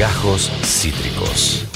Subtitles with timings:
[0.00, 1.66] Gajos Cítricos.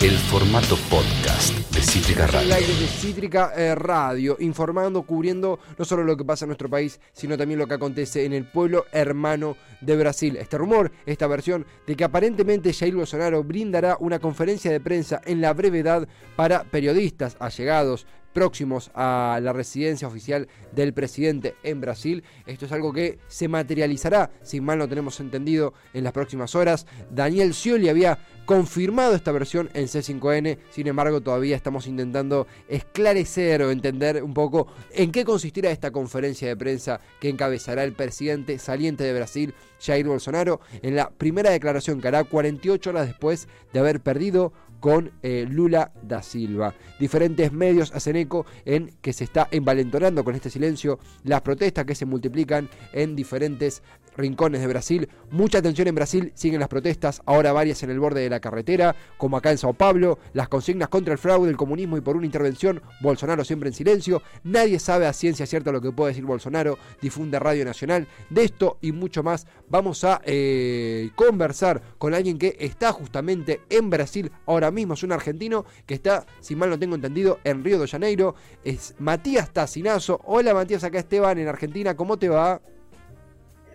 [0.00, 2.54] El formato podcast de Cítrica Radio.
[2.54, 7.00] aire de Cítrica eh, Radio, informando, cubriendo no solo lo que pasa en nuestro país,
[7.12, 10.36] sino también lo que acontece en el pueblo hermano de Brasil.
[10.36, 15.40] Este rumor, esta versión de que aparentemente Jair Bolsonaro brindará una conferencia de prensa en
[15.40, 16.06] la brevedad
[16.36, 22.24] para periodistas allegados próximos a la residencia oficial del presidente en Brasil.
[22.46, 26.86] Esto es algo que se materializará, si mal no tenemos entendido, en las próximas horas.
[27.10, 28.18] Daniel Scioli había
[28.50, 34.66] confirmado esta versión en C5N, sin embargo todavía estamos intentando esclarecer o entender un poco
[34.90, 40.06] en qué consistirá esta conferencia de prensa que encabezará el presidente saliente de Brasil, Jair
[40.06, 45.46] Bolsonaro, en la primera declaración que hará 48 horas después de haber perdido con eh,
[45.48, 46.74] Lula da Silva.
[46.98, 51.94] Diferentes medios hacen eco en que se está envalentonando con este silencio las protestas que
[51.94, 53.82] se multiplican en diferentes
[54.16, 55.08] rincones de Brasil.
[55.30, 58.96] Mucha atención en Brasil, siguen las protestas, ahora varias en el borde de la carretera,
[59.16, 62.26] como acá en Sao Paulo, las consignas contra el fraude, el comunismo y por una
[62.26, 64.22] intervención, Bolsonaro siempre en silencio.
[64.44, 68.06] Nadie sabe a ciencia cierta lo que puede decir Bolsonaro, difunde Radio Nacional.
[68.28, 73.90] De esto y mucho más vamos a eh, conversar con alguien que está justamente en
[73.90, 77.78] Brasil ahora mismo, es un argentino que está, si mal no tengo entendido, en Río
[77.78, 80.20] de Janeiro, es Matías Tacinazo.
[80.24, 82.60] Hola Matías, acá Esteban en Argentina, ¿cómo te va?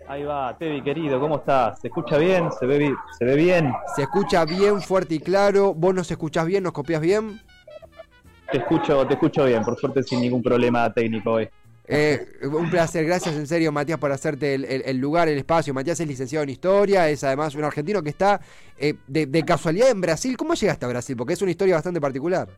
[0.08, 1.80] Ahí va, Tevi querido, ¿cómo estás?
[1.80, 2.48] ¿Se escucha bien?
[2.60, 3.72] ¿Se ve, ¿Se ve bien?
[3.96, 5.74] Se escucha bien, fuerte y claro.
[5.74, 6.62] ¿Vos nos escuchás bien?
[6.62, 7.40] ¿Nos copias bien?
[8.52, 11.48] Te escucho, te escucho bien, por suerte sin ningún problema técnico hoy.
[11.88, 15.74] Eh, un placer, gracias en serio Matías por hacerte el, el- el lugar, el espacio.
[15.74, 18.40] Matías es licenciado en historia, es además un argentino que está
[18.78, 20.36] eh, de, de casualidad en Brasil.
[20.36, 21.16] ¿Cómo llegaste a Brasil?
[21.16, 22.48] Porque es una historia bastante particular.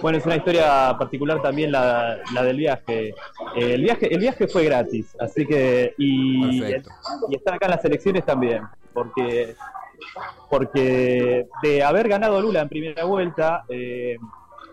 [0.00, 3.08] Bueno, es una historia particular también la, la del viaje.
[3.56, 4.12] Eh, el viaje.
[4.12, 5.94] El viaje fue gratis, así que.
[5.98, 6.90] Y, Perfecto.
[7.30, 9.54] y estar acá en las elecciones también, porque
[10.50, 14.18] porque de haber ganado Lula en primera vuelta, eh,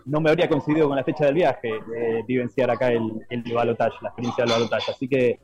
[0.04, 3.96] no me habría coincidido con la fecha del viaje eh, vivenciar acá el, el balotaje,
[4.02, 4.90] la experiencia del balotaje.
[4.90, 5.38] Así que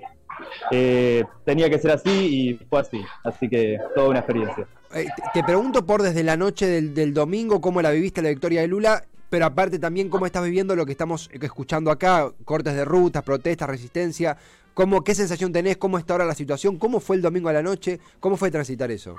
[0.71, 3.01] eh, tenía que ser así y fue así.
[3.25, 4.67] Así que toda una experiencia.
[4.95, 8.29] Eh, te, te pregunto por desde la noche del, del domingo cómo la viviste la
[8.29, 12.75] victoria de Lula, pero aparte también cómo estás viviendo lo que estamos escuchando acá, cortes
[12.75, 14.37] de rutas, protestas, resistencia.
[14.75, 15.79] ¿Cómo, ¿Qué sensación tenés?
[15.79, 16.77] ¿Cómo está ahora la situación?
[16.79, 17.99] ¿Cómo fue el domingo a la noche?
[18.21, 19.17] ¿Cómo fue transitar eso?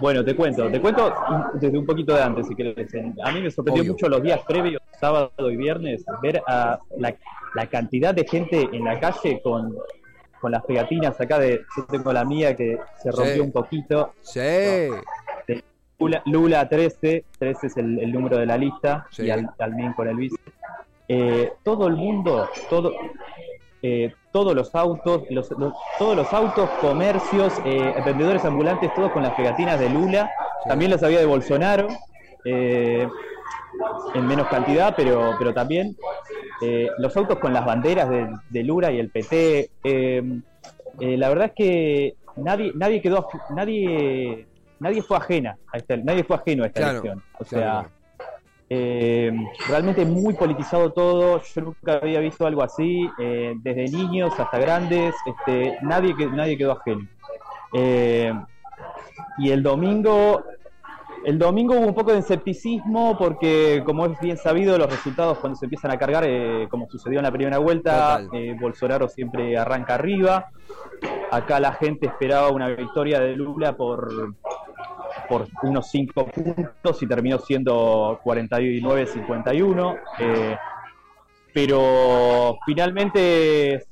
[0.00, 1.12] Bueno, te cuento, te cuento
[1.54, 2.88] desde un poquito de antes, si querés.
[3.24, 3.92] A mí me sorprendió Obvio.
[3.94, 7.16] mucho los días previos, sábado y viernes, ver a la,
[7.54, 9.74] la cantidad de gente en la calle con,
[10.40, 13.40] con las pegatinas acá de, yo tengo la mía que se rompió Sí.
[13.40, 14.40] un poquito, Sí.
[15.98, 19.24] Lula, Lula 13, 13 es el, el número de la lista, Sí.
[19.24, 20.36] y al, también con el vice.
[21.08, 22.92] Eh, todo el mundo, todo,
[23.82, 29.24] eh, todos los autos, los- los- todos los autos, comercios, eh, vendedores ambulantes, todos con
[29.24, 30.30] las pegatinas de Lula.
[30.62, 30.68] Sí.
[30.68, 31.88] También las había de Bolsonaro,
[32.44, 33.08] eh,
[34.14, 35.96] en menos cantidad, pero, pero también
[36.62, 39.70] eh, los autos con las banderas de, de Lula y el PT.
[39.82, 40.22] eh,
[41.00, 44.46] eh, la verdad es que nadie, nadie quedó, nadie,
[44.80, 47.22] nadie fue ajena a esta, nadie fue ajeno a esta Claro, elección.
[47.38, 47.48] O claro.
[47.84, 47.90] sea,
[48.70, 49.32] eh,
[49.68, 51.40] realmente muy politizado todo.
[51.42, 55.14] Yo nunca había visto algo así, eh, desde niños hasta grandes.
[55.26, 57.06] Este, nadie, nadie quedó ajeno.
[57.72, 58.32] Eh,
[59.38, 60.42] y el domingo,
[61.24, 65.56] el domingo hubo un poco de escepticismo porque, como es bien sabido, los resultados cuando
[65.58, 69.94] se empiezan a cargar, eh, como sucedió en la primera vuelta, eh, Bolsonaro siempre arranca
[69.94, 70.50] arriba.
[71.30, 74.34] Acá la gente esperaba una victoria de Lula por,
[75.28, 79.98] por unos 5 puntos y terminó siendo 49-51.
[80.18, 80.56] eh,
[81.52, 83.84] pero finalmente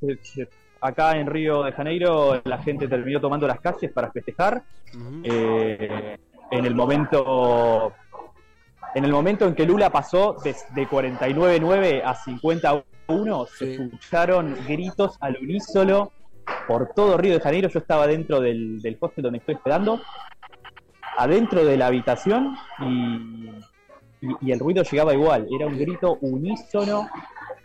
[0.79, 4.63] acá en Río de Janeiro la gente terminó tomando las calles para festejar.
[5.23, 6.17] Eh,
[6.49, 7.91] en el momento
[8.95, 15.17] en el momento en que Lula pasó de, de 49-9 a 51, se escucharon gritos
[15.19, 16.11] al unísono
[16.67, 17.69] por todo Río de Janeiro.
[17.69, 20.01] Yo estaba dentro del, del hostel donde estoy esperando,
[21.17, 23.49] adentro de la habitación y,
[24.21, 25.47] y- y el ruido llegaba igual.
[25.51, 27.07] Era un grito unísono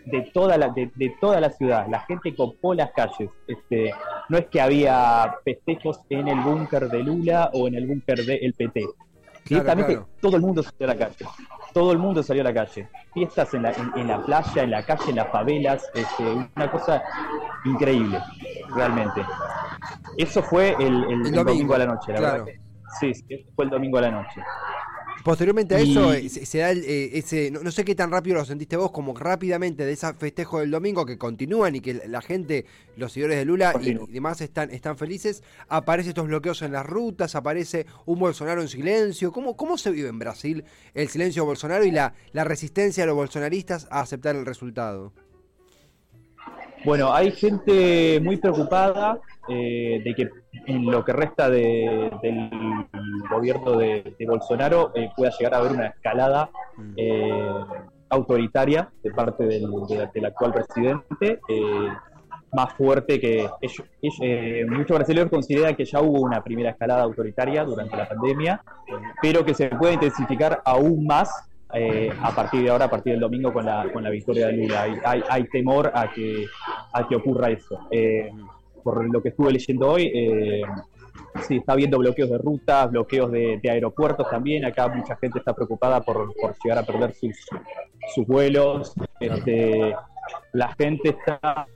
[0.06, 1.86] de toda la, de, de toda la ciudad.
[1.88, 3.30] La gente copó las calles.
[3.46, 3.92] Este,
[4.28, 8.52] no es que había festejos en el búnker de Lula o en el búnker del
[8.54, 8.80] PT.
[8.80, 8.94] Claro,
[9.44, 10.08] Directamente claro.
[10.20, 11.26] todo el mundo salió a la calle.
[11.74, 12.88] Todo el mundo salió a la calle.
[13.14, 15.90] Fiestas en la, en, en la playa, en la calle, en las favelas.
[15.94, 16.24] Este,
[16.56, 17.02] una cosa
[17.64, 18.18] increíble,
[18.74, 19.22] realmente.
[20.16, 22.44] Eso fue el, el- el domingo, domingo, a la noche, la claro.
[22.44, 22.46] verdad.
[22.46, 24.40] que- sí, sí, fue el domingo a la noche.
[25.24, 28.76] Posteriormente a eso, eh, se, da eh, ese, no, sé qué tan rápido lo sentiste
[28.76, 32.66] vos, como rápidamente de ese festejo del domingo que continúan y que la gente,
[32.96, 37.36] los seguidores de Lula y, demás están, están felices, aparecen estos bloqueos en las rutas,
[37.36, 39.30] aparece un Bolsonaro en silencio.
[39.30, 43.06] ¿Cómo, cómo se vive en Brasil el silencio de Bolsonaro y la, la resistencia de
[43.06, 45.12] los bolsonaristas a aceptar el resultado?
[46.84, 50.30] Bueno, hay gente muy preocupada eh, de que
[50.66, 52.10] en lo que resta del
[53.30, 56.92] gobierno de, Bolsonaro eh, pueda llegar a haber una escalada mm.
[56.96, 57.64] eh,
[58.08, 59.64] autoritaria de parte del,
[60.24, 61.40] actual presidente,
[62.52, 67.96] más fuerte que ellos, muchos brasileños consideran que ya hubo una primera escalada autoritaria durante
[67.96, 68.62] la pandemia,
[69.22, 71.30] pero que se puede intensificar aún más
[71.74, 74.52] eh, a partir de ahora, a partir del domingo con la, con la victoria de
[74.52, 74.82] Lula.
[74.82, 76.46] Hay, hay, temor a que,
[76.92, 77.78] a que ocurra eso.
[77.90, 78.30] Eh,
[78.82, 80.62] por lo que estuve leyendo hoy, eh,
[81.46, 84.64] sí, está habiendo bloqueos de rutas, bloqueos de, aeropuertos también.
[84.64, 87.36] Acá mucha gente está preocupada por, llegar a perder sus,
[88.14, 88.94] sus vuelos.
[89.20, 89.94] Este,
[90.52, 91.66] la gente está...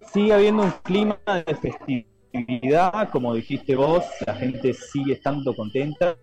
[0.00, 6.16] Sigue habiendo un clima de festividad, como dijiste vos, la gente sigue estando contenta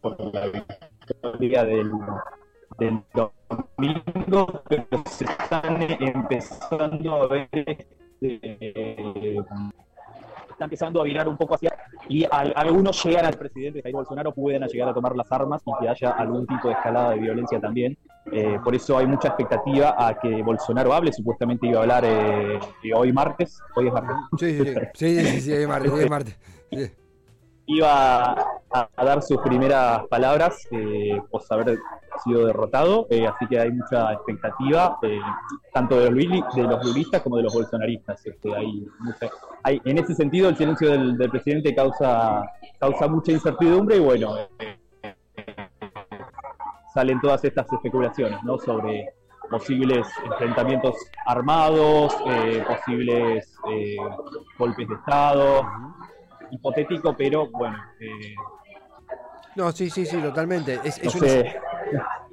[0.00, 1.90] por la victoria del
[3.80, 7.48] domingo, pero se están empezando a ver
[8.20, 9.36] eh,
[10.50, 11.72] está empezando a virar un poco hacia
[12.08, 15.88] y algunos llegan al presidente Jair Bolsonaro pueden llegar a tomar las armas y que
[15.88, 17.96] haya algún tipo de escalada de violencia también.
[18.32, 21.12] Eh, por eso hay mucha expectativa a que Bolsonaro hable.
[21.12, 22.58] Supuestamente iba a hablar eh,
[22.94, 23.58] hoy martes.
[23.76, 24.16] Hoy es martes.
[24.38, 25.92] Sí, sí, sí, sí, sí, hoy martes.
[25.92, 26.38] Hoy es martes.
[26.70, 26.90] Sí
[27.70, 28.32] iba
[28.72, 31.78] a, dar sus primeras palabras eh, pos haber
[32.22, 35.18] sido derrotado, eh, así que hay mucha expectativa, eh,
[35.72, 38.24] tanto de los, de los lulistas como de los bolsonaristas.
[38.26, 38.86] Este, hay,
[39.62, 42.42] hay, en ese sentido, el silencio del, presidente causa,
[42.78, 44.78] causa mucha incertidumbre y bueno, eh,
[46.94, 48.58] salen todas estas especulaciones ¿no?
[48.58, 49.14] sobre
[49.48, 50.94] posibles enfrentamientos
[51.26, 52.14] armados,
[52.68, 53.52] posibles
[54.56, 55.66] golpes de Estado
[56.52, 57.76] hipotético, pero bueno.
[59.56, 60.80] No, sí, sí, sí, totalmente.
[60.84, 61.14] Es, es,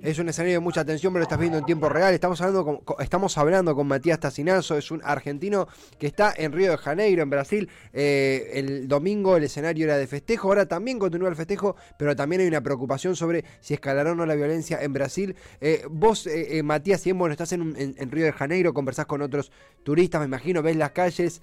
[0.02, 2.14] es, un, escenario de mucha atención, pero lo estás viendo en tiempo real.
[2.14, 5.68] Estamos hablando con, estamos hablando con Matías Tacinazo, es un argentino
[6.00, 7.70] que está en Río de Janeiro, en Brasil.
[7.94, 12.42] Eh, el domingo el escenario era de festejo, ahora también continúa el festejo, pero también
[12.42, 15.36] hay una preocupación sobre si escalará o no la violencia en Brasil.
[15.62, 16.30] Eh, vos,
[16.64, 17.76] Matías, si bueno, estás en,
[18.12, 19.52] Río de Janeiro, conversás con otros
[19.84, 21.42] turistas, me imagino, ves las calles.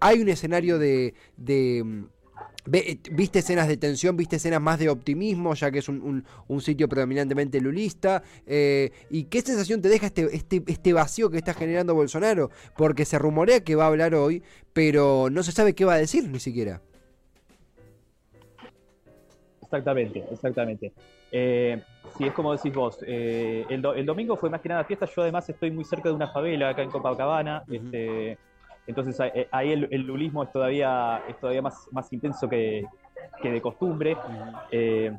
[0.00, 1.14] hay un escenario de
[1.70, 2.04] eh,
[2.66, 4.16] ¿Viste escenas de tensión?
[4.16, 6.24] ¿Viste escenas más de optimismo, ya que es un,
[6.60, 8.22] sitio predominantemente lulista?
[8.46, 12.50] Eh, ¿Y qué sensación te deja este, este, este vacío que está generando Bolsonaro?
[12.76, 14.42] Porque se rumorea que va a hablar hoy,
[14.72, 16.82] pero no se sabe qué va a decir ni siquiera.
[19.62, 20.92] Exactamente, exactamente.
[21.32, 21.80] Eh,
[22.18, 22.98] sí, es como decís vos.
[23.06, 25.06] Eh, el, domingo fue más que nada fiesta.
[25.06, 27.62] Yo además estoy muy cerca de una favela acá en Copacabana.
[27.70, 28.36] este,
[28.86, 32.84] entonces eh, ahí el, lulismo es todavía, es todavía más, más intenso que,
[33.42, 34.16] de costumbre.
[34.70, 35.12] Eh,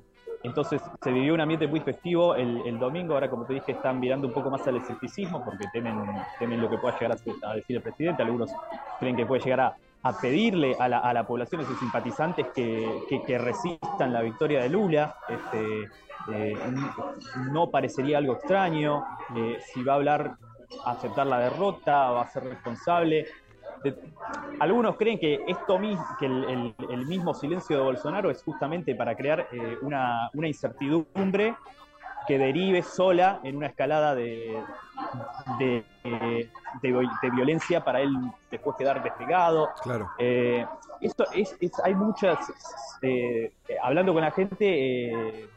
[0.44, 4.28] entonces se vivió un ambiente muy festivo el, domingo, ahora como te dije están mirando
[4.28, 5.96] un poco más al escepticismo porque temen,
[6.40, 8.52] temen lo que pueda llegar a, decir el presidente, algunos
[9.00, 13.04] creen que puede llegar a, pedirle a la, a la, población, a sus simpatizantes que,
[13.28, 15.16] que, resistan la victoria de Lula.
[15.30, 15.88] Este,
[16.34, 16.58] eh,
[17.52, 19.06] no parecería algo extraño,
[19.74, 20.38] si va a hablar
[20.86, 23.28] aceptar la derrota, va a ser responsable
[24.60, 25.80] algunos creen que esto
[26.20, 31.56] que el, mismo silencio de Bolsonaro es justamente para crear eh, una, incertidumbre
[32.28, 34.62] que derive sola en una escalada de,
[35.58, 36.50] de,
[37.34, 38.16] violencia para él
[38.52, 39.70] después quedar despegado.
[39.82, 40.12] Claro.
[40.20, 40.64] Eh,
[41.02, 42.38] esto es, hay muchas,
[43.02, 43.52] eh,
[43.82, 45.50] hablando con la gente,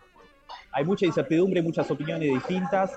[0.72, 2.96] hay mucha incertidumbre, muchas opiniones distintas.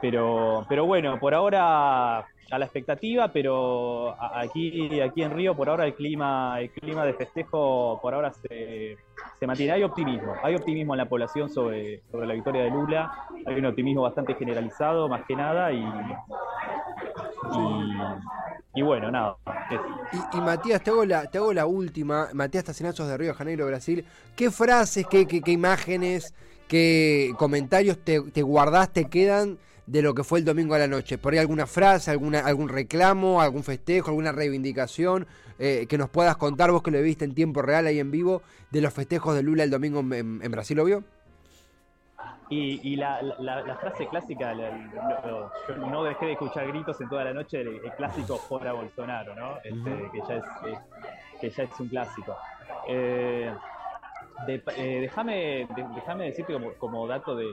[0.00, 5.86] pero, pero bueno, por ahora a la expectativa, pero aquí, aquí en Río por ahora
[5.86, 8.98] el clima, el clima de festejo por ahora se,
[9.40, 9.72] se mantiene.
[9.72, 13.10] Hay optimismo, hay optimismo en la población sobre, sobre la victoria de Lula,
[13.46, 15.82] hay un optimismo bastante generalizado más que nada y,
[18.74, 19.36] y, bueno, nada.
[20.34, 24.04] Y, Matías, te hago, la, te hago la última, Matías Tacinazos de Río Janeiro, Brasil,
[24.36, 26.34] ¿qué frases, qué, qué, qué imágenes,
[26.68, 29.56] qué comentarios te, te guardaste, quedan?
[29.92, 31.18] De lo que fue el domingo a la noche.
[31.18, 35.26] Por ahí alguna frase, alguna, algún reclamo, algún festejo, alguna reivindicación
[35.58, 38.40] eh, que nos puedas contar vos que lo viste en tiempo real ahí en vivo
[38.70, 41.04] de los festejos de Lula el domingo en, Brasil, ¿obvio?
[42.48, 47.80] Y, la, frase clásica, yo no dejé de escuchar gritos en toda la noche, el,
[47.96, 49.56] clásico fuera Bolsonaro, ¿no?
[49.58, 50.44] Este, que, ya es,
[51.40, 52.36] que ya es un clásico.
[52.88, 53.52] Eh,
[54.48, 57.46] eh, déjame, de- déjame decirte como, como dato de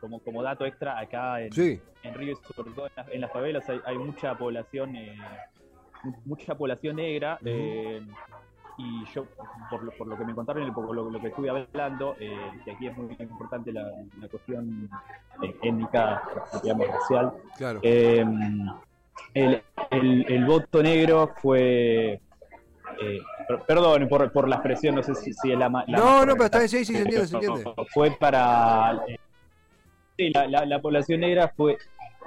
[0.00, 1.80] como, como dato extra acá en, Sí.
[2.02, 5.16] en Río sobre todo en, las- en las favelas hay, hay mucha población eh,
[6.04, 8.00] mu- mucha población negra eh,
[8.78, 9.26] y yo
[9.70, 12.36] por lo, por lo que me contaron y por lo, lo que estuve hablando eh,
[12.64, 13.90] que aquí es muy importante la,
[14.20, 14.88] la cuestión
[15.42, 16.22] eh, étnica
[16.62, 17.80] digamos racial Claro.
[17.82, 18.24] eh,
[19.34, 22.20] el, el- el voto negro fue.
[23.00, 26.24] eh, per- perdón por, por la expresión, no sé si, si es la, la No,
[26.24, 27.64] no, pero está bien, sí, sí, se entiende, se entiende.
[27.92, 29.00] Fue para.
[30.18, 31.78] Sí, la, la- la población negra fue.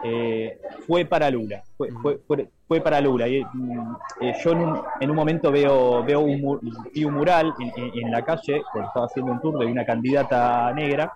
[0.03, 0.57] eh,
[0.87, 3.27] fue para Lula, fue, fue, fue, para Lula.
[3.27, 6.59] Y, mm, eh, yo en un, en un momento veo, veo un,
[6.91, 9.85] vi un mural en, en- en la calle, porque estaba haciendo un tour de una
[9.85, 11.11] candidata negra,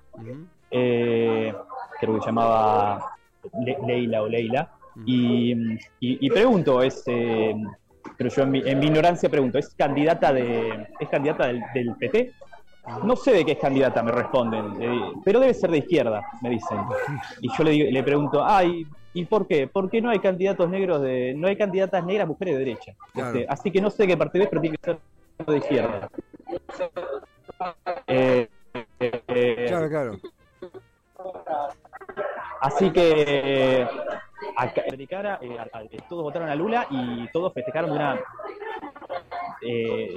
[0.69, 1.51] eh,
[1.99, 3.15] creo que se llamaba
[3.59, 4.69] Le- Leila o Leila,
[5.03, 5.77] y, y-
[6.27, 11.09] y pregunto, es, pero yo en mi, en mi ignorancia pregunto, ¿es candidata de es
[11.09, 12.33] candidata del, del PT?
[13.03, 16.49] No sé de qué es candidata, me responden, eh, pero debe ser de izquierda, me
[16.51, 16.77] dicen.
[17.41, 19.67] Y yo le, digo- le pregunto, ay, ¿y por qué?
[19.67, 22.93] ¿Por qué no hay candidatos negros de, no hay candidatas negras mujeres de derecha?
[23.13, 23.29] Claro.
[23.39, 24.99] Este, así que no sé qué partido es, pero tiene que ser
[25.47, 26.09] de izquierda.
[28.07, 28.47] Eh,
[28.99, 30.17] eh, Claro, claro.
[32.61, 33.87] Así que
[34.57, 34.83] acá,
[36.09, 38.19] todos votaron a Lula y todos festejaron de una,
[39.61, 40.15] eh,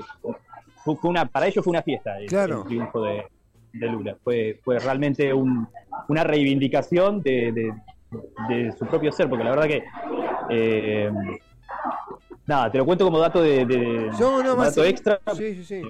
[0.97, 2.61] fue, una para ellos fue una fiesta el, Claro.
[2.63, 3.25] el triunfo de,
[3.73, 4.17] de Lula.
[4.23, 5.67] Fue, fue realmente un-
[6.09, 7.73] una reivindicación de, de-
[8.49, 9.83] de su propio ser, porque la verdad que
[10.51, 11.11] eh,
[12.47, 14.89] nada, te lo cuento como dato de, No, no, dato sí.
[14.89, 15.21] extra.
[15.37, 15.83] Sí, sí, sí.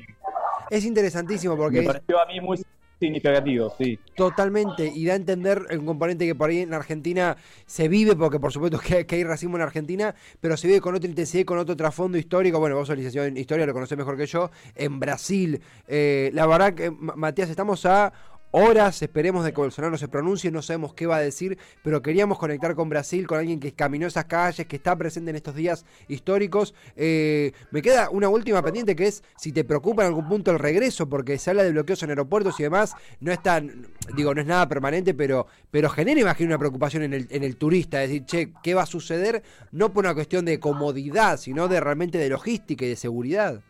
[0.71, 2.59] Es interesantísimo porque Me pareció a mí muy
[2.99, 3.99] significativo, sí.
[4.14, 7.37] totalmente y da a entender un componente que por ahí en Argentina
[7.67, 11.09] se vive, porque por supuesto que, hay racismo en Argentina, pero se vive con otra
[11.09, 12.59] intensidad con otro trasfondo histórico.
[12.59, 14.50] Bueno, vos sos licenciado en historia, lo conocés mejor que yo.
[14.75, 18.12] En Brasil, eh, la verdad que, Ma- Matías, estamos a
[18.50, 22.38] horas, esperemos de que Bolsonaro se pronuncie, no sabemos qué va a decir, pero queríamos
[22.38, 25.85] conectar con Brasil, con alguien que caminó esas calles, que está presente en estos días
[26.09, 26.75] históricos.
[26.97, 30.59] Eh, me queda una última pendiente que es si te preocupa en algún punto el
[30.59, 33.87] regreso, porque se habla de bloqueos en aeropuertos y demás, no es tan,
[34.17, 37.57] digo, no es nada permanente, pero, pero genera, imagino, una preocupación en el, en el
[37.57, 39.43] turista, es decir, che, ¿qué va a suceder?
[39.73, 43.62] No por una cuestión de comodidad, sino de realmente de logística y de seguridad.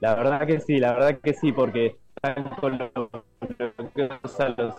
[0.00, 2.92] La verdad que sí, la verdad que sí, porque están con los,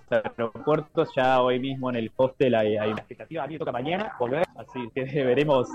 [0.10, 1.10] aeropuertos.
[1.16, 3.44] Ya hoy mismo en el hostel hay, hay una expectativa.
[3.44, 5.68] A mí toca mañana volver, así que veremos,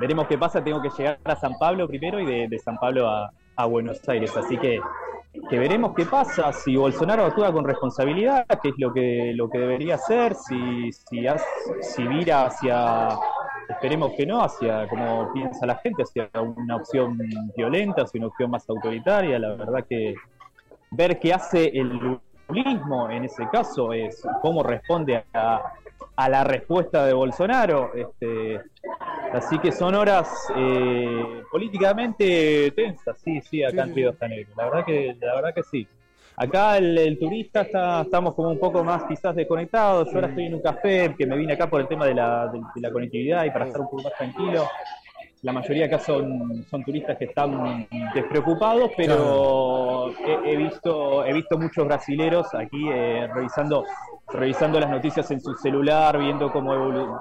[0.00, 0.62] veremos qué pasa.
[0.62, 4.36] Tengo que llegar a San Pablo primero y de, San Pablo a, a Buenos Aires.
[4.36, 4.80] Así que,
[5.48, 6.52] que veremos qué pasa.
[6.52, 11.26] Si Bolsonaro actúa con responsabilidad, que es lo que, lo que debería hacer, si, si,
[11.26, 11.46] has-
[11.80, 13.16] si vira hacia
[13.68, 17.18] esperemos que no, hacia como piensa la gente, hacia una opción
[17.56, 19.38] violenta, hacia una opción más autoritaria.
[19.38, 20.14] La verdad que
[20.90, 22.18] ver qué hace el
[22.48, 25.72] lulismo en ese caso es cómo responde a,
[26.16, 27.92] a la respuesta de Bolsonaro.
[27.94, 28.60] Este,
[29.32, 34.50] así que son horas eh, políticamente tensas, sí, sí, acá Sí, en Río Janeiro.
[34.56, 35.86] La verdad que, la verdad que sí.
[36.36, 40.08] Acá el, el turista está, estamos como un poco más quizás desconectados.
[40.10, 42.48] Yo ahora estoy en un café que me vine acá por el tema de la,
[42.48, 44.68] de, de la conectividad y para estar un poco más tranquilo.
[45.44, 51.58] La mayoría acá son, son turistas que están despreocupados, pero he, he visto he visto
[51.58, 53.84] muchos brasileros aquí eh, revisando
[54.32, 57.20] revisando las noticias en su celular, viendo cómo evolu-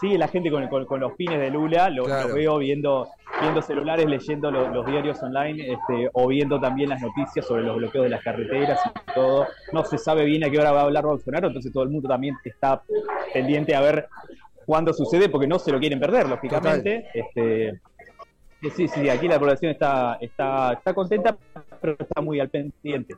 [0.00, 2.28] sigue la gente con, con- con los pines de Lula, lo, Claro.
[2.28, 3.08] lo veo viendo
[3.40, 7.76] viendo celulares, leyendo lo- los diarios online, este, o viendo también las noticias sobre los
[7.76, 9.46] bloqueos de las carreteras y todo.
[9.72, 12.08] No se sabe bien a qué hora va a hablar Bolsonaro, entonces todo el mundo
[12.08, 12.82] también está
[13.32, 14.08] pendiente a ver
[14.68, 17.06] cuándo sucede, porque no se lo quieren perder, lógicamente.
[17.14, 17.80] Este,
[18.76, 21.34] sí, sí, aquí la población está, está, está contenta,
[21.80, 23.16] pero está muy al pendiente.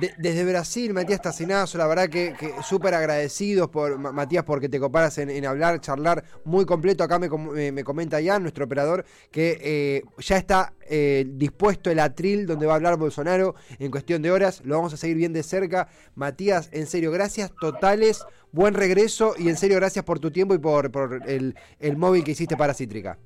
[0.00, 2.34] De- desde Brasil, Matías Tacinazo, la verdad que,
[2.64, 7.04] súper agradecidos por Ma- Matías porque te coparas en, hablar, charlar muy completo.
[7.04, 11.88] Acá me, com- me- me comenta Jan, nuestro operador, que eh, ya está eh, dispuesto
[11.90, 14.60] el atril donde va a hablar Bolsonaro en cuestión de horas.
[14.64, 15.88] Lo vamos a seguir bien de cerca.
[16.16, 20.58] Matías, en serio, gracias totales, buen regreso y en serio, gracias por tu tiempo y
[20.58, 23.18] por, por el, el móvil que hiciste para Cítrica.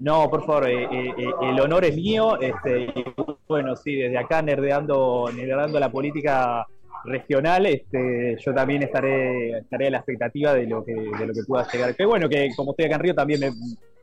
[0.00, 2.38] No, por favor, eh, eh, eh, el honor es mío.
[2.40, 3.04] Este, y
[3.48, 6.66] bueno, sí, desde acá nerdeando, nerdeando la política
[7.04, 11.42] regional, este, yo también estaré, estaré a la expectativa de lo que, de lo que
[11.46, 11.94] pueda llegar.
[11.96, 13.50] Que bueno, que como estoy acá en Río también me,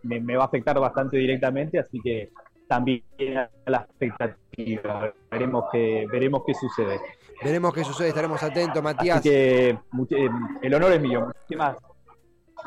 [0.03, 2.29] me- me va a afectar bastante directamente, así que
[2.67, 3.03] también
[3.37, 5.13] a la expectativa.
[5.31, 6.99] Veremos qué, veremos qué sucede.
[7.43, 9.21] Veremos qué sucede, estaremos atentos, Así Matías.
[9.21, 10.29] que much- eh,
[10.61, 11.25] el honor es mío.
[11.27, 11.77] Muchísimas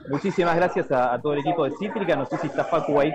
[0.09, 2.17] muchísimas gracias a, todo el equipo de Cítrica.
[2.17, 3.12] No sé si está Facu ahí,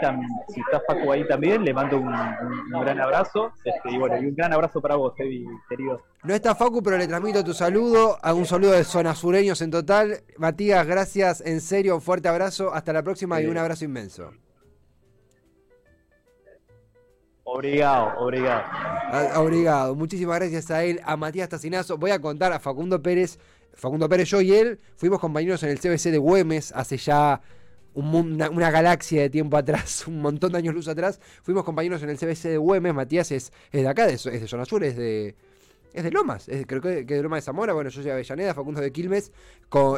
[0.50, 1.64] si está Facu ahí también.
[1.64, 2.12] Le mando un,
[2.82, 3.52] gran abrazo.
[3.64, 6.02] Este, y bueno, y un gran abrazo para vos, Evi, querido.
[6.24, 8.18] No está Facu, pero le transmito tu saludo.
[8.22, 10.24] A un saludo de zona sureños en total.
[10.38, 11.42] Matías, gracias.
[11.42, 12.74] En serio, un fuerte abrazo.
[12.74, 14.32] Hasta la próxima y un abrazo inmenso.
[17.44, 18.64] Obrigado, obrigado.
[18.66, 19.96] Ah, obrigado.
[19.96, 21.98] Muchísimas gracias a él, a Matías Tacinazo.
[21.98, 23.38] Voy a contar a Facundo Pérez.
[23.74, 27.42] Facundo Pérez, yo y él fuimos compañeros en el CBC de Güemes hace ya
[27.96, 31.20] una, galaxia de tiempo atrás, un montón de años luz atrás.
[31.42, 32.94] Fuimos compañeros en el CBC de Güemes.
[32.94, 35.36] Matías es, de acá, es de Zona es de,
[35.94, 38.82] es de Lomas, creo que, que, de Lomas de Zamora, bueno, yo soy Avellaneda, Facundo
[38.82, 39.32] de Quilmes,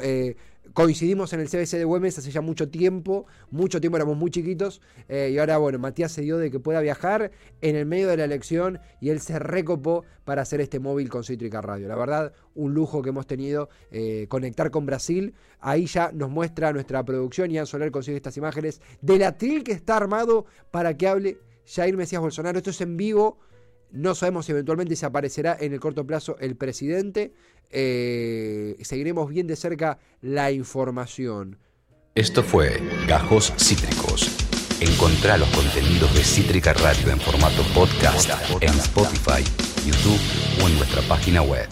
[0.04, 0.36] eh,
[0.74, 4.82] coincidimos en el CBC de Güemes hace ya mucho tiempo, mucho tiempo éramos muy chiquitos,
[5.08, 8.18] eh, y ahora, bueno, Matías se dio de que pueda viajar en el medio de
[8.18, 11.88] la elección y él se recopó para hacer este móvil con Cítrica Radio.
[11.88, 15.34] La verdad, un lujo que hemos tenido eh, conectar con Brasil.
[15.60, 19.98] Ahí ya nos muestra nuestra producción, Ian Soler consigue estas imágenes del atril que está
[19.98, 22.58] armado para que hable Jair Mesías Bolsonaro.
[22.58, 23.38] Esto es en vivo.
[23.92, 27.34] No sabemos si eventualmente se aparecerá en el corto plazo el presidente.
[27.70, 31.58] Eh, seguiremos bien de cerca la información.
[32.16, 34.46] Esto fue Gajos Cítricos.
[34.80, 38.30] Encontrá los contenidos de Cítrica Radio en formato podcast
[38.62, 39.44] en Spotify,
[39.86, 40.20] YouTube
[40.64, 41.68] o en nuestra página web.